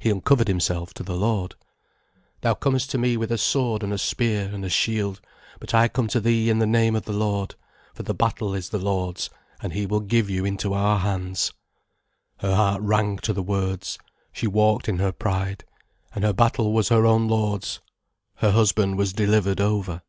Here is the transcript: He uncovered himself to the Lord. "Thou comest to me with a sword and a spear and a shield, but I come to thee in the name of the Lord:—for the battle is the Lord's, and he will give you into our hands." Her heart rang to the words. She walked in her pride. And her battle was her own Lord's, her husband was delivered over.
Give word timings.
He 0.00 0.10
uncovered 0.10 0.48
himself 0.48 0.92
to 0.94 1.04
the 1.04 1.14
Lord. 1.14 1.54
"Thou 2.40 2.54
comest 2.54 2.90
to 2.90 2.98
me 2.98 3.16
with 3.16 3.30
a 3.30 3.38
sword 3.38 3.84
and 3.84 3.92
a 3.92 3.96
spear 3.98 4.50
and 4.52 4.64
a 4.64 4.68
shield, 4.68 5.20
but 5.60 5.72
I 5.72 5.86
come 5.86 6.08
to 6.08 6.18
thee 6.20 6.50
in 6.50 6.58
the 6.58 6.66
name 6.66 6.96
of 6.96 7.04
the 7.04 7.12
Lord:—for 7.12 8.02
the 8.02 8.12
battle 8.12 8.54
is 8.56 8.70
the 8.70 8.80
Lord's, 8.80 9.30
and 9.62 9.72
he 9.72 9.86
will 9.86 10.00
give 10.00 10.28
you 10.28 10.44
into 10.44 10.72
our 10.72 10.98
hands." 10.98 11.52
Her 12.38 12.56
heart 12.56 12.82
rang 12.82 13.18
to 13.18 13.32
the 13.32 13.40
words. 13.40 14.00
She 14.32 14.48
walked 14.48 14.88
in 14.88 14.98
her 14.98 15.12
pride. 15.12 15.62
And 16.12 16.24
her 16.24 16.32
battle 16.32 16.72
was 16.72 16.88
her 16.88 17.06
own 17.06 17.28
Lord's, 17.28 17.78
her 18.38 18.50
husband 18.50 18.98
was 18.98 19.12
delivered 19.12 19.60
over. 19.60 20.02